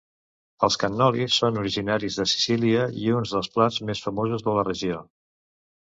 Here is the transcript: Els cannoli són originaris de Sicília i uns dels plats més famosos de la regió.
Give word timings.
Els 0.67 0.77
cannoli 0.83 1.27
són 1.35 1.59
originaris 1.65 2.19
de 2.21 2.27
Sicília 2.33 2.89
i 3.05 3.07
uns 3.21 3.37
dels 3.37 3.53
plats 3.59 3.81
més 3.91 4.05
famosos 4.11 4.49
de 4.51 4.61
la 4.61 4.69
regió. 4.73 5.09